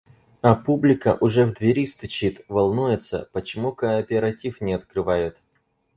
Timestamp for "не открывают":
4.59-5.37